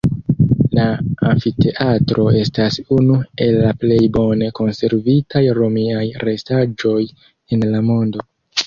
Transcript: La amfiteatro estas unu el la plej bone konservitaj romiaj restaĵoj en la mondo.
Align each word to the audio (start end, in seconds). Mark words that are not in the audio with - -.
La 0.77 0.85
amfiteatro 1.31 2.25
estas 2.39 2.79
unu 2.97 3.19
el 3.49 3.61
la 3.67 3.75
plej 3.85 4.01
bone 4.17 4.49
konservitaj 4.63 5.45
romiaj 5.61 6.05
restaĵoj 6.27 7.01
en 7.07 7.71
la 7.77 7.87
mondo. 7.95 8.31